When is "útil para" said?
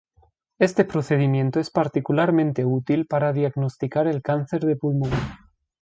2.65-3.33